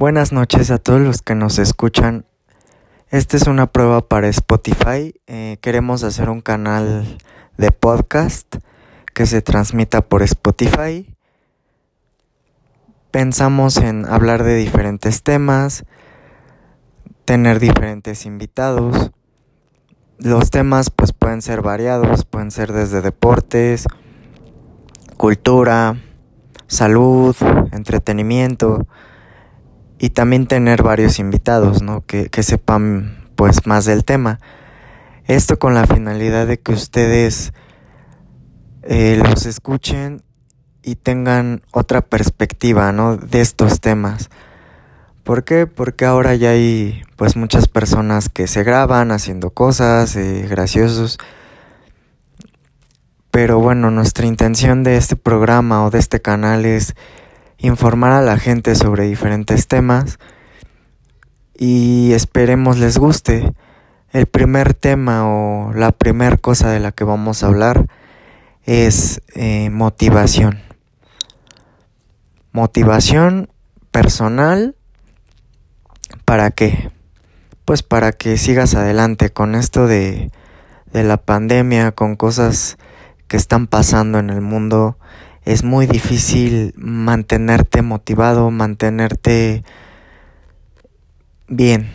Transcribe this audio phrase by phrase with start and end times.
[0.00, 2.24] Buenas noches a todos los que nos escuchan.
[3.10, 5.14] Esta es una prueba para Spotify.
[5.26, 7.18] Eh, queremos hacer un canal
[7.58, 8.56] de podcast
[9.12, 11.14] que se transmita por Spotify.
[13.10, 15.84] Pensamos en hablar de diferentes temas,
[17.26, 19.10] tener diferentes invitados.
[20.16, 23.86] Los temas pues pueden ser variados, pueden ser desde deportes,
[25.18, 26.00] cultura,
[26.68, 27.36] salud,
[27.72, 28.86] entretenimiento
[30.00, 32.04] y también tener varios invitados, ¿no?
[32.06, 34.40] Que, que sepan pues más del tema.
[35.26, 37.52] Esto con la finalidad de que ustedes
[38.82, 40.22] eh, los escuchen
[40.82, 43.18] y tengan otra perspectiva, ¿no?
[43.18, 44.30] De estos temas.
[45.22, 45.66] ¿Por qué?
[45.66, 51.18] Porque ahora ya hay pues muchas personas que se graban haciendo cosas eh, graciosos.
[53.30, 56.94] Pero bueno, nuestra intención de este programa o de este canal es
[57.60, 60.18] informar a la gente sobre diferentes temas
[61.54, 63.52] y esperemos les guste.
[64.12, 67.86] El primer tema o la primera cosa de la que vamos a hablar
[68.64, 70.60] es eh, motivación.
[72.50, 73.50] Motivación
[73.92, 74.74] personal,
[76.24, 76.90] ¿para qué?
[77.64, 80.32] Pues para que sigas adelante con esto de,
[80.92, 82.78] de la pandemia, con cosas
[83.28, 84.98] que están pasando en el mundo
[85.44, 89.64] es muy difícil mantenerte motivado, mantenerte
[91.48, 91.90] bien.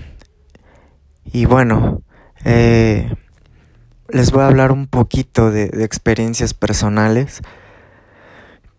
[1.26, 2.02] Y bueno,
[2.44, 3.14] eh,
[4.10, 7.42] les voy a hablar un poquito de, de experiencias personales.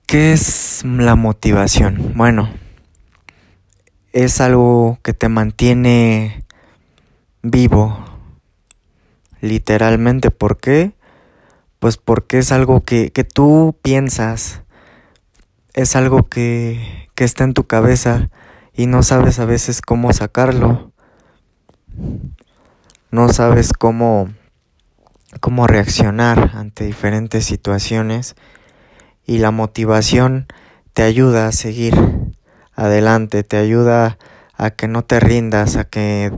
[0.06, 2.12] ¿Qué es la motivación?
[2.14, 2.48] Bueno,
[4.12, 6.44] es algo que te mantiene
[7.42, 8.04] vivo,
[9.40, 10.30] literalmente.
[10.30, 10.95] ¿Por qué?
[11.78, 14.62] Pues porque es algo que, que tú piensas,
[15.74, 18.30] es algo que, que está en tu cabeza
[18.72, 20.92] y no sabes a veces cómo sacarlo.
[23.10, 24.28] No sabes cómo,
[25.40, 28.36] cómo reaccionar ante diferentes situaciones
[29.24, 30.46] y la motivación
[30.92, 31.94] te ayuda a seguir
[32.74, 34.18] adelante, te ayuda
[34.54, 36.32] a que no te rindas, a que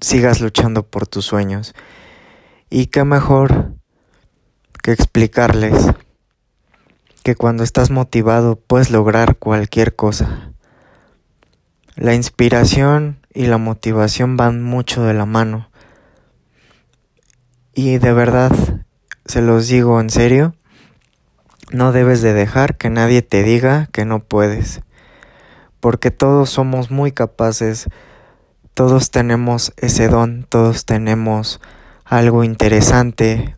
[0.00, 1.74] sigas luchando por tus sueños.
[2.70, 3.71] Y qué mejor
[4.82, 5.74] que explicarles
[7.22, 10.52] que cuando estás motivado puedes lograr cualquier cosa.
[11.94, 15.70] La inspiración y la motivación van mucho de la mano.
[17.74, 18.52] Y de verdad,
[19.24, 20.54] se los digo en serio,
[21.70, 24.82] no debes de dejar que nadie te diga que no puedes.
[25.78, 27.86] Porque todos somos muy capaces,
[28.74, 31.60] todos tenemos ese don, todos tenemos
[32.04, 33.56] algo interesante,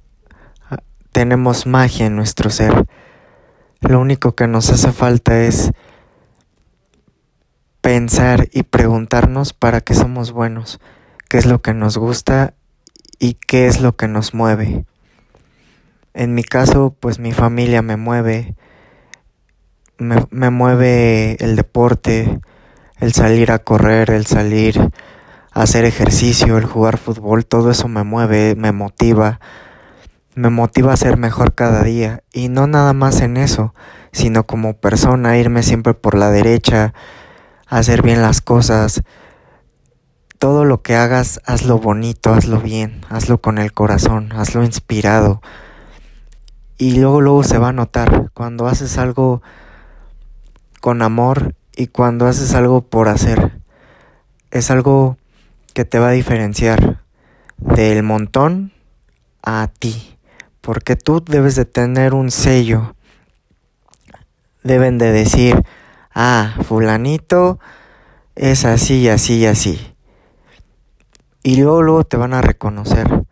[1.15, 2.87] tenemos magia en nuestro ser.
[3.79, 5.71] Lo único que nos hace falta es
[7.81, 10.81] pensar y preguntarnos para qué somos buenos,
[11.29, 12.55] qué es lo que nos gusta
[13.21, 14.87] y qué es lo que nos mueve.
[16.15, 18.57] En mi caso, pues mi familia me mueve,
[19.99, 22.41] me, mueve el deporte,
[22.99, 24.81] el salir a correr, el salir
[25.53, 29.39] a hacer ejercicio, el jugar fútbol, todo eso me mueve, me motiva,
[30.35, 33.75] me motiva a ser mejor cada día y no nada más en eso,
[34.13, 36.93] sino como persona, irme siempre por la derecha,
[37.69, 39.03] hacer bien las cosas.
[40.39, 45.41] Todo lo que hagas, hazlo bonito, hazlo bien, hazlo con el corazón, hazlo inspirado.
[46.77, 49.41] Y luego luego se va a notar cuando haces algo
[50.81, 53.61] con amor y cuando haces algo por hacer.
[54.51, 55.17] Es algo
[55.73, 57.03] que te va a diferenciar
[57.57, 58.73] del montón
[59.43, 60.14] a ti
[60.65, 62.97] porque tú debes de tener un sello.
[64.63, 65.63] Deben de decir,
[66.15, 67.59] ah, fulanito
[68.35, 69.95] es así así y así.
[71.43, 73.27] Y luego, luego te van a reconocer,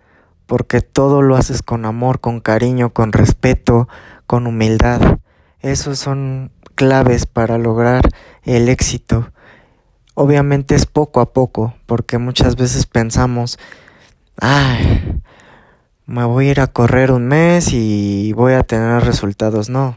[0.44, 3.88] porque todo lo haces con amor, con cariño, con respeto,
[4.26, 5.18] con humildad.
[5.60, 8.10] Esos son claves para lograr
[8.42, 9.32] el éxito.
[10.12, 13.58] Obviamente es poco a poco, porque muchas veces pensamos,
[14.38, 15.21] ay,
[16.12, 19.70] me voy a ir a correr un mes y voy a tener resultados.
[19.70, 19.96] No.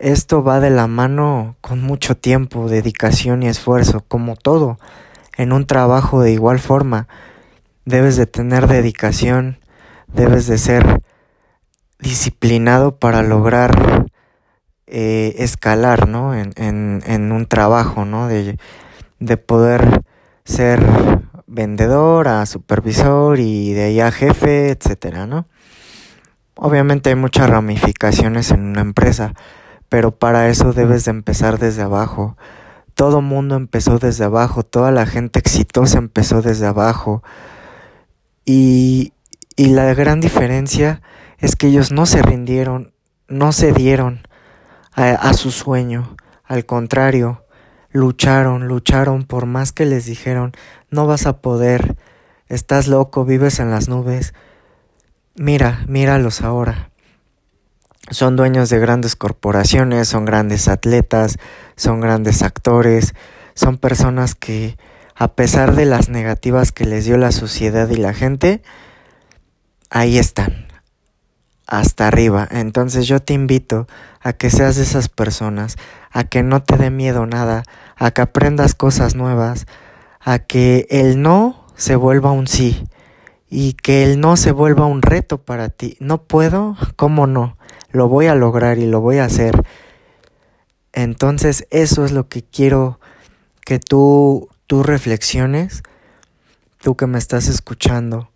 [0.00, 4.80] Esto va de la mano con mucho tiempo, dedicación y esfuerzo, como todo.
[5.36, 7.06] En un trabajo de igual forma,
[7.84, 9.60] debes de tener dedicación,
[10.08, 11.00] debes de ser
[12.00, 14.06] disciplinado para lograr
[14.88, 16.34] eh, escalar, ¿no?
[16.34, 18.26] En, un trabajo, ¿no?
[18.26, 20.02] De poder
[20.44, 20.84] ser
[21.56, 25.48] vendedor a supervisor y de ahí a jefe, etcétera, ¿no?
[26.54, 29.34] Obviamente hay muchas ramificaciones en una empresa,
[29.88, 32.36] pero para eso debes de empezar desde abajo.
[32.94, 37.22] todo mundo empezó desde abajo, toda la gente exitosa empezó desde abajo.
[38.46, 39.12] Y,
[39.56, 41.02] y la gran diferencia
[41.38, 42.94] es que ellos no se rindieron,
[43.28, 44.26] no se dieron
[44.94, 47.45] a, a su sueño, al contrario,
[47.96, 50.52] lucharon, lucharon por más que les dijeron,
[50.90, 51.96] no vas a poder,
[52.48, 54.34] estás loco, vives en las nubes.
[55.34, 56.90] Mira, míralos ahora.
[58.10, 61.38] Son dueños de grandes corporaciones, son grandes atletas,
[61.74, 63.14] son grandes actores,
[63.54, 64.76] son personas que,
[65.16, 68.62] a pesar de las negativas que les dio la sociedad y la gente,
[69.90, 70.68] ahí están,
[71.66, 72.46] hasta arriba.
[72.50, 73.88] Entonces yo te invito
[74.20, 75.76] a que seas de esas personas,
[76.12, 77.64] a que no te dé miedo nada,
[77.96, 79.66] a que aprendas cosas nuevas,
[80.20, 82.84] a que el no se vuelva un sí
[83.48, 85.96] y que el no se vuelva un reto para ti.
[86.00, 87.56] No puedo, ¿cómo no?
[87.90, 89.64] Lo voy a lograr y lo voy a hacer.
[90.92, 93.00] Entonces eso es lo que quiero
[93.64, 95.82] que tú, tú reflexiones,
[96.80, 98.30] tú que me estás escuchando,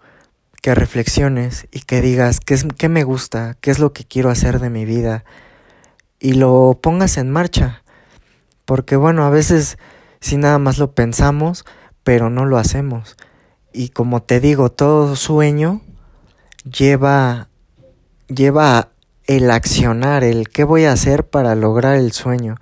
[0.62, 4.30] que reflexiones y que digas qué, es, qué me gusta, qué es lo que quiero
[4.30, 5.24] hacer de mi vida
[6.18, 7.82] y lo pongas en marcha.
[8.70, 9.78] Porque bueno, a veces
[10.20, 11.64] si nada más lo pensamos,
[12.04, 13.16] pero no lo hacemos.
[13.72, 15.80] Y como te digo, todo sueño
[16.62, 17.48] lleva
[18.28, 18.90] lleva
[19.26, 22.58] el accionar, el qué voy a hacer para lograr el sueño,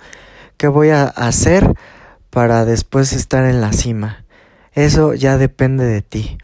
[0.57, 1.75] qué voy a hacer
[2.31, 4.25] para después estar en la cima.
[4.73, 6.39] Eso ya depende de ti.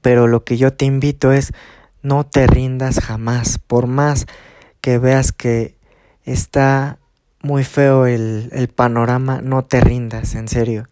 [0.00, 1.52] Pero lo que yo te invito es
[2.00, 4.24] no te rindas jamás, por más
[4.80, 5.76] que veas que
[6.24, 6.98] está
[7.42, 10.88] muy feo el, el panorama, no te rindas, en serio.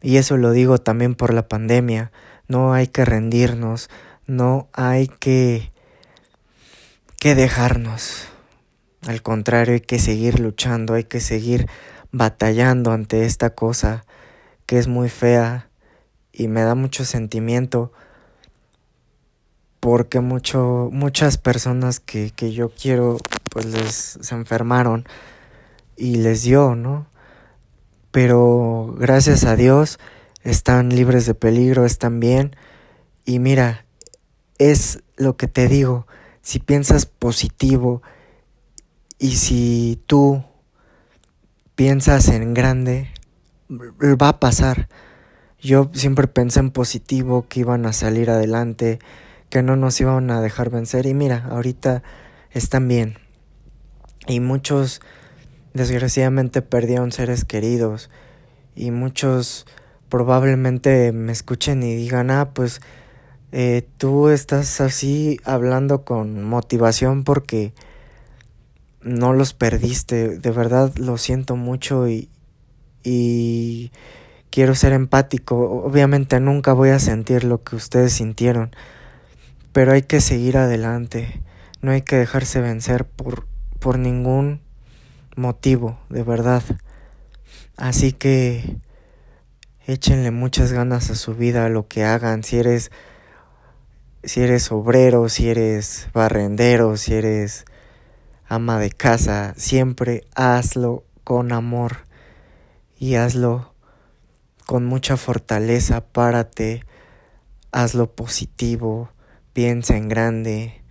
[0.00, 2.12] Y eso lo digo también por la pandemia.
[2.46, 3.90] No hay que rendirnos,
[4.26, 5.72] no hay que,
[7.18, 8.28] que dejarnos.
[9.06, 11.68] Al contrario, hay que seguir luchando, hay que seguir
[12.12, 14.04] batallando ante esta cosa
[14.66, 15.68] que es muy fea
[16.32, 17.92] y me da mucho sentimiento
[19.80, 23.18] porque mucho, muchas personas que, que yo quiero
[23.50, 25.06] pues les se enfermaron
[25.98, 27.06] y les dio, ¿no?
[28.10, 29.98] Pero gracias a Dios
[30.42, 32.56] están libres de peligro, están bien
[33.24, 33.84] y mira,
[34.58, 36.06] es lo que te digo,
[36.40, 38.02] si piensas positivo
[39.18, 40.42] y si tú
[41.74, 43.12] piensas en grande,
[43.70, 44.88] va a pasar.
[45.60, 49.00] Yo siempre pensé en positivo, que iban a salir adelante,
[49.50, 52.02] que no nos iban a dejar vencer y mira, ahorita
[52.50, 53.18] están bien.
[54.26, 55.00] Y muchos
[55.74, 58.10] desgraciadamente perdieron seres queridos.
[58.74, 59.66] Y muchos
[60.08, 62.80] probablemente me escuchen y digan, ah, pues
[63.52, 67.72] eh, tú estás así hablando con motivación porque
[69.00, 72.28] no los perdiste, de verdad lo siento mucho y,
[73.02, 73.90] y
[74.50, 78.70] quiero ser empático, obviamente nunca voy a sentir lo que ustedes sintieron,
[79.72, 81.40] pero hay que seguir adelante,
[81.80, 83.46] no hay que dejarse vencer por,
[83.78, 84.60] por ningún
[85.38, 86.62] motivo, de verdad.
[87.76, 88.76] Así que
[89.86, 92.90] échenle muchas ganas a su vida, lo que hagan, si eres
[94.24, 97.64] si eres obrero, si eres barrendero, si eres
[98.48, 101.98] ama de casa, siempre hazlo con amor
[102.98, 103.72] y hazlo
[104.66, 106.84] con mucha fortaleza, párate,
[107.70, 109.10] hazlo positivo,
[109.52, 110.82] piensa en grande,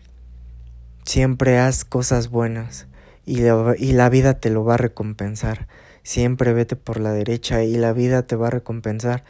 [1.03, 2.87] siempre haz cosas buenas
[3.27, 5.67] y la, y la vida te lo va a recompensar.
[6.01, 9.23] Siempre vete por la derecha y la vida te va a recompensar.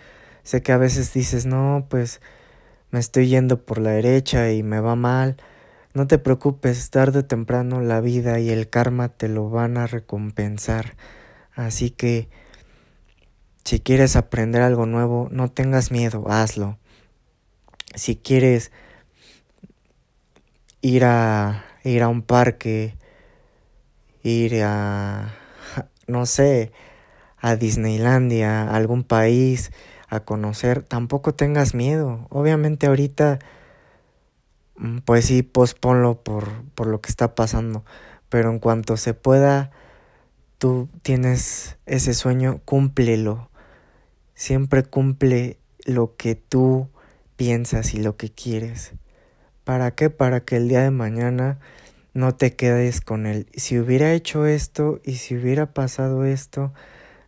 [0.43, 2.21] Sé que a veces dices, no, pues
[2.91, 5.35] me estoy yendo por la derecha y me va mal
[5.97, 9.87] no te preocupes, tarde o temprano la vida y el karma te lo van a
[9.87, 10.95] recompensar.
[11.55, 12.29] Así que
[13.63, 16.77] si quieres aprender algo nuevo, no tengas miedo, hazlo.
[17.95, 18.71] Si quieres
[20.81, 22.95] ir a ir a un parque,
[24.27, 25.33] ir a
[26.07, 26.71] no sé,
[27.37, 29.71] a Disneylandia, a algún país,
[30.07, 32.27] a conocer, tampoco tengas miedo.
[32.29, 33.39] Obviamente ahorita
[34.77, 37.83] Mm, pues sí, posponlo por, por lo que está pasando.
[38.29, 39.71] Pero en cuanto se pueda,
[40.57, 43.49] tú tienes ese sueño, cúmplelo.
[44.35, 46.89] Siempre cumple lo que tú
[47.37, 48.93] piensas y lo que quieres.
[49.63, 50.09] ¿Para qué?
[50.09, 51.59] Para que el día de mañana
[52.17, 53.45] no te quedes con él.
[53.53, 56.73] Si hubiera hecho esto y si hubiera pasado esto,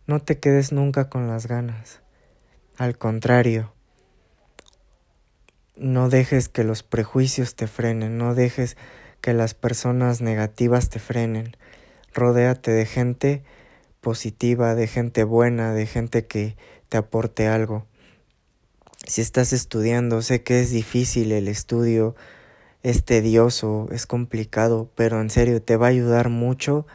[0.08, 2.00] no te quedes nunca con las ganas.
[2.76, 3.72] Al contrario,
[5.76, 8.76] no dejes que los prejuicios te frenen, no dejes
[9.20, 11.56] que las personas negativas te frenen.
[12.12, 13.44] Rodéate de gente
[14.00, 16.56] positiva, de gente buena, de gente que
[16.88, 17.86] te aporte algo.
[19.06, 22.16] Si estás estudiando, sé que es difícil el estudio,
[22.82, 26.86] es tedioso, es complicado, pero en serio te va a ayudar mucho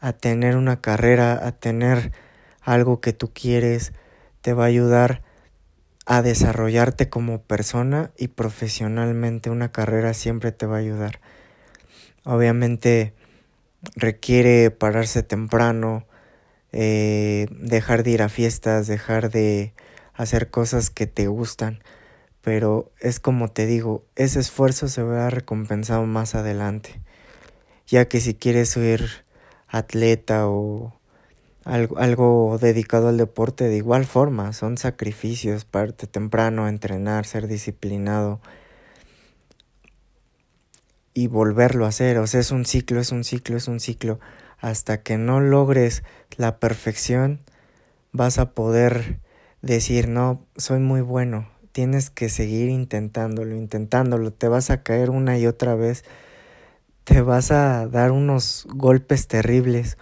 [0.00, 2.12] a tener una carrera, a tener
[2.60, 3.92] algo que tú quieres,
[4.40, 5.22] te va a ayudar
[6.06, 9.50] a desarrollarte como persona y profesionalmente.
[9.50, 11.20] Una carrera siempre te va a ayudar.
[12.24, 13.14] Obviamente
[13.94, 16.06] requiere pararse temprano,
[16.72, 19.72] eh, dejar de ir a fiestas, dejar de
[20.14, 21.80] hacer cosas que te gustan.
[22.42, 27.00] Pero es como te digo, ese esfuerzo se verá recompensado más adelante.
[27.86, 29.24] Ya que si quieres ser
[29.68, 30.94] atleta o
[31.64, 38.40] algo, algo dedicado al deporte de igual forma, son sacrificios, parte temprano, entrenar, ser disciplinado
[41.14, 42.18] y volverlo a hacer.
[42.18, 44.18] O sea, es un ciclo, es un ciclo, es un ciclo.
[44.58, 46.02] Hasta que no logres
[46.36, 47.40] la perfección,
[48.12, 49.20] vas a poder
[49.60, 51.51] decir, no, soy muy bueno.
[51.72, 54.30] Tienes que seguir intentándolo, intentándolo.
[54.30, 56.04] Te vas a caer una y otra vez.
[57.04, 59.96] Te vas a dar unos golpes terribles.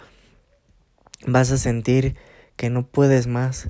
[1.25, 2.17] Vas a sentir
[2.57, 3.69] que no puedes más.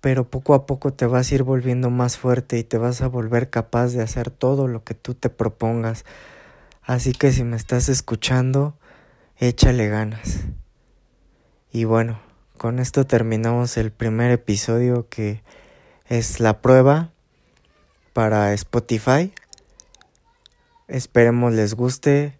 [0.00, 3.08] Pero poco a poco te vas a ir volviendo más fuerte y te vas a
[3.08, 6.06] volver capaz de hacer todo lo que tú te propongas.
[6.82, 8.78] Así que si me estás escuchando,
[9.36, 10.46] échale ganas.
[11.70, 12.18] Y bueno,
[12.56, 15.42] con esto terminamos el primer episodio que
[16.08, 17.10] es la prueba
[18.14, 19.32] para Spotify.
[20.88, 22.34] Esperemos les guste.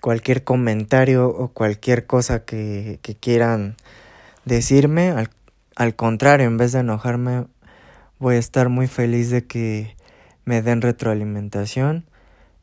[0.00, 3.76] Cualquier comentario o cualquier cosa que, quieran
[4.44, 5.30] decirme, al,
[5.74, 7.46] al contrario, en vez de enojarme,
[8.18, 9.96] voy a estar muy feliz de que
[10.44, 12.04] me den retroalimentación,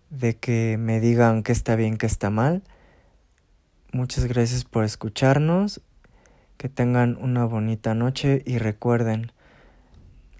[0.09, 2.63] de que me digan que está bien, que está mal.
[3.91, 5.81] Muchas gracias por escucharnos
[6.57, 9.31] que tengan una bonita noche y recuerden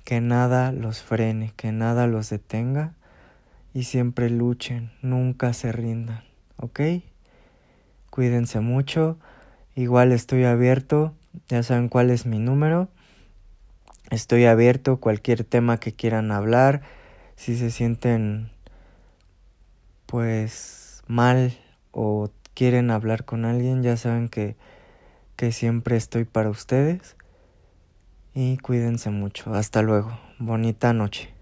[0.03, 2.93] que nada los frene, que nada los detenga
[3.73, 6.23] y siempre luchen, nunca se rindan,
[6.57, 6.79] ¿ok?
[8.09, 9.17] Cuídense mucho,
[9.75, 11.13] igual estoy abierto,
[11.47, 12.89] ya saben cuál es mi número,
[14.11, 16.81] estoy abierto cualquier tema que quieran hablar,
[17.35, 18.51] si se sienten
[20.05, 21.57] pues mal
[21.91, 24.55] o quieren hablar con alguien, ya saben que
[25.35, 27.15] que siempre estoy para ustedes
[28.33, 29.53] y cuídense mucho.
[29.53, 30.17] Hasta luego.
[30.39, 31.32] Bonita noche.